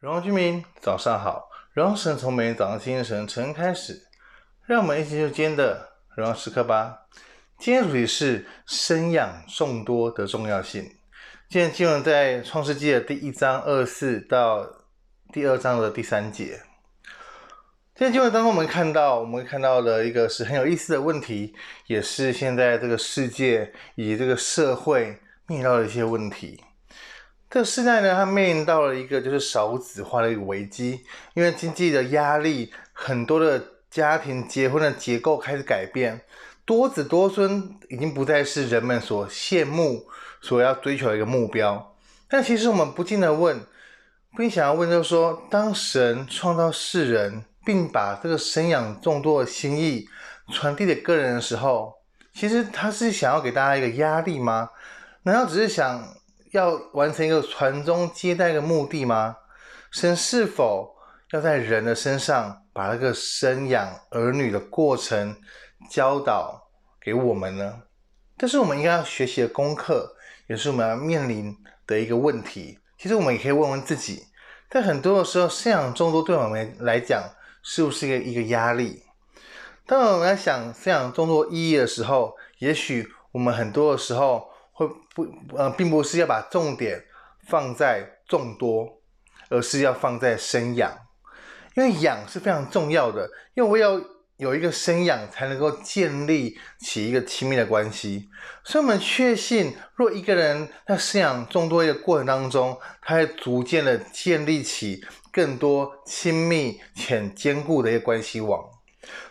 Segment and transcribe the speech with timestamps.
[0.00, 1.50] 荣耀居民，早上好！
[1.74, 4.06] 荣耀神从每天早上清晨晨开始，
[4.64, 7.02] 让我们一起就今天的荣耀时刻吧。
[7.58, 10.82] 今天主题是生养众多的重要性。
[11.50, 14.66] 今天经文在创世纪的第一章二四到
[15.34, 16.62] 第二章的第三节。
[17.94, 21.54] 今天经文当中，我们看到，我们看到了一个是很有意思的问题，
[21.88, 26.64] 也是现在这个世界以及这个社会面临到的一些问题。
[27.50, 31.04] 这个时代呢，它面临到了一个就是少子化的一个危机，
[31.34, 33.60] 因为经济的压力，很多的
[33.90, 36.20] 家庭结婚的结构开始改变，
[36.64, 40.06] 多子多孙已经不再是人们所羡慕、
[40.40, 41.96] 所要追求的一个目标。
[42.28, 43.58] 但其实我们不禁的问，
[44.36, 50.08] 不禁想要问，就是说，当神创造世人，并把这个生养众多的心意
[50.52, 51.94] 传递给个人的时候，
[52.32, 54.70] 其实他是想要给大家一个压力吗？
[55.24, 56.14] 难道只是想？
[56.50, 59.36] 要完成一个传宗接代的目的吗？
[59.90, 60.96] 神是否
[61.30, 65.36] 要在人的身上把那个生养儿女的过程
[65.88, 66.68] 教导
[67.00, 67.82] 给我们呢？
[68.36, 70.16] 这是我们应该要学习的功课，
[70.48, 72.80] 也是我们要面临的一个问题。
[72.98, 74.24] 其实我们也可以问问自己，
[74.68, 77.22] 在很多的时候，生养众多对我们来讲
[77.62, 79.04] 是不是一个一个压力？
[79.86, 84.50] 当我们在想生养众多意义的时候，也许我们很多的时候。
[84.80, 87.04] 会不呃，并不是要把重点
[87.46, 88.88] 放在众多，
[89.50, 90.90] 而是要放在生养，
[91.74, 94.02] 因为养是非常重要的，因为我要
[94.38, 98.30] 有一个生养，才能够建立起一个亲密的关系。
[98.64, 108.64] 所以，我们确信，若一个人在生养众多的过程当中，他会逐渐的建立起更多亲密且坚固的一个关系网。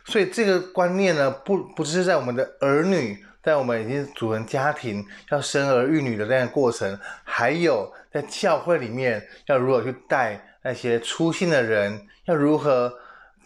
[0.06, 3.26] 所以，这个观念呢，不不只是在我们的儿女。
[3.42, 12.94] 在我们已经组成家庭，要生儿育女的那个过程，还有在教会里面要如何去带那些初信的人，要如何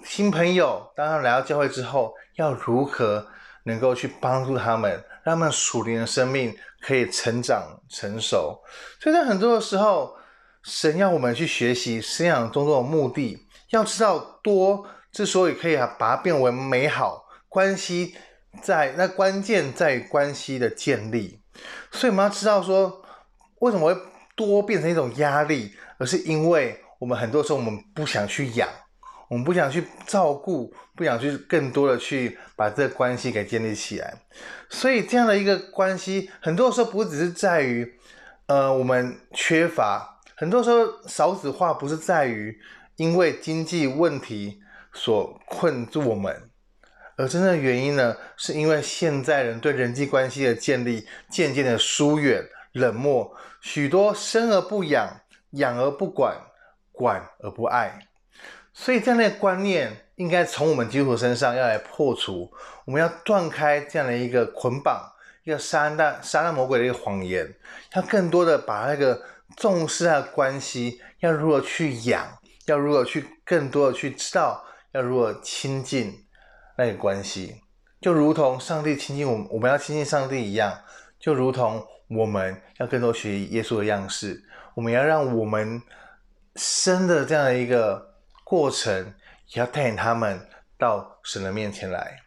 [0.04, 3.26] 新朋友当他们来到教会之后，要如何
[3.64, 4.92] 能够去帮助他们，
[5.24, 8.60] 让他们属灵的生命可以成长成熟。
[9.00, 10.16] 所以在很多的时候，
[10.64, 18.16] 神要我们去学习生养众多的目的，要知道多之所以可以把它变为美好关系。
[18.62, 21.40] 在那关键在于关系的建立，
[21.92, 23.02] 所以我们要知道说，
[23.60, 24.02] 为什么会
[24.36, 28.70] 多变成一种压力，而是因为我们很多时候我们不想去养，
[29.28, 34.14] 我们不想去照顾，不想去更多的去把这个关系给建立起来。
[34.70, 37.94] 所以这样的一个关系，很多时候不只是在于，
[38.46, 42.58] 呃，我们缺乏，很多时候少子化不是在于
[42.96, 44.62] 因为经济问题
[44.94, 46.50] 所困住我们。
[47.16, 56.36] 而真正的原因呢，是因为现在人对人际关系的建立渐渐的疏远、冷漠，许多生而不养，养而不管，
[56.92, 58.08] 管而不爱。
[58.74, 62.52] 所以这样的观念应该从我们基督徒身上要来破除，
[62.86, 65.14] 我们要断开这样的一个捆绑，
[65.44, 67.56] 一个撒旦、撒旦魔鬼的一个谎言，
[67.94, 69.22] 要更多的把那个
[69.56, 76.23] 重视他的关系，要如何去养，要如何去更多的去知道，要如何亲近。
[76.78, 77.62] 那个关系，
[78.02, 80.82] 就如同上帝亲近我，我们要亲近上帝一样，
[81.20, 84.44] 就如同我们要更多学习耶稣的样式，
[84.76, 85.82] 我们要让我们
[86.56, 89.14] 生的这样的一个过程，
[89.50, 90.48] 也要带领他们
[90.78, 92.20] 到神的面前来，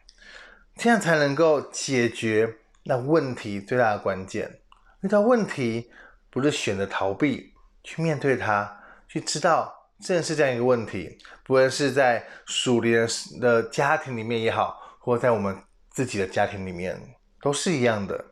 [0.75, 4.59] 这样才能够解决那问题最大的关键。
[5.01, 5.91] 遇到问题，
[6.29, 7.53] 不是选择逃避，
[7.83, 9.76] 去面对它，去知道。
[9.99, 13.07] 正是这样一个问题，不论是在属灵
[13.41, 15.57] 的家庭里面也好，或在我们
[15.89, 17.01] 自己的家庭里面，
[17.41, 18.25] 都是一样的。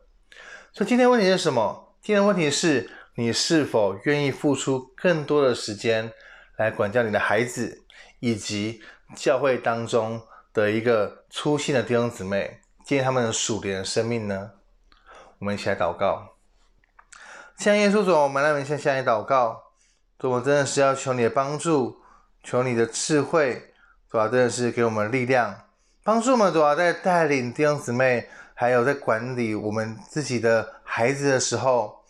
[0.72, 1.94] 所以今天问题是什么？
[2.02, 6.12] 今天问题是你是否愿意付出更多的时间
[6.56, 7.84] 来管教你的孩子，
[8.20, 8.80] 以及
[9.16, 10.22] 教会当中
[10.52, 14.52] 的一个粗心的弟兄姊妹，建立他们的属灵的生命呢？
[15.38, 16.36] 我们一起来祷告。
[17.58, 19.65] 向耶稣主，我们来先向你祷告。
[20.18, 21.98] 主，我真的是要求你的帮助，
[22.42, 23.74] 求你的智慧，
[24.10, 25.62] 主要真的是给我们力量，
[26.02, 32.02] 帮助我们主要在带领弟兄姊妹，还有在管理我们自己的孩子的时候，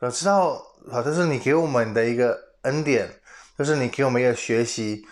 [0.00, 3.20] 要知道，好，这是你给我们的一个恩典，
[3.58, 5.06] 这是你给我们一个学习、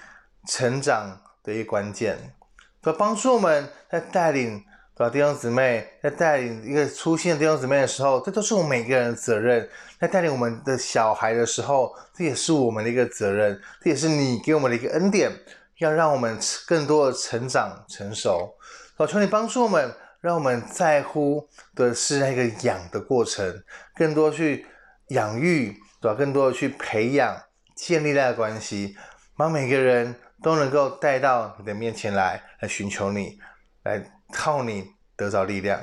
[0.46, 2.34] 成长的一个关键，
[2.80, 4.64] 帮助我们在带领。
[4.98, 9.66] 把弟兄姊妹在带领一个初信的弟兄姊妹的时候，这都是我们每个人的责任。
[10.00, 15.30] 在带领我们的小孩的时候，这也是我们的一个责任，这也是你给我们的一个恩典，
[15.78, 16.36] 要让我们
[16.66, 18.52] 更多的成长成熟。
[18.96, 23.62] 好，求你帮助我们，让我们在乎的是那个养的过程，
[23.94, 24.66] 更多去
[25.10, 26.18] 养育，对吧？
[26.18, 27.40] 更多的去培养、
[27.76, 28.96] 建立那个关系，
[29.36, 30.12] 把每个人
[30.42, 33.38] 都能够带到你的面前来，来寻求你，
[33.84, 34.02] 来
[34.32, 35.80] 靠你得着力量。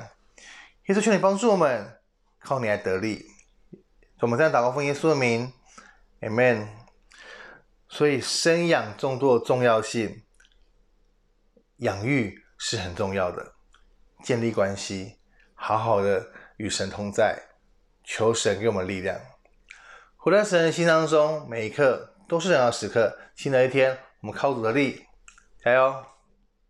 [0.86, 1.98] 耶稣求你帮助我们，
[2.38, 3.26] 靠你来得力。
[4.20, 5.52] 我们这样祷告奉耶稣的名
[6.20, 6.68] ，Amen。
[7.88, 10.22] 所以生养众多的重要性，
[11.78, 13.54] 养育是很重要的，
[14.22, 15.18] 建立关系，
[15.54, 17.40] 好好的与神同在，
[18.02, 19.20] 求神给我们力量。
[20.16, 23.16] 活在神的心当中，每一刻都是重要时刻。
[23.36, 25.04] 新的一天，我们靠主的力，
[25.62, 26.04] 加油！